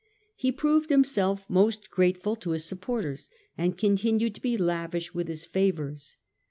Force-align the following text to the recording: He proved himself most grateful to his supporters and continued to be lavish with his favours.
He 0.35 0.51
proved 0.51 0.89
himself 0.89 1.47
most 1.47 1.91
grateful 1.91 2.35
to 2.37 2.51
his 2.53 2.65
supporters 2.65 3.29
and 3.55 3.77
continued 3.77 4.33
to 4.33 4.41
be 4.41 4.57
lavish 4.57 5.13
with 5.13 5.27
his 5.27 5.45
favours. 5.45 6.17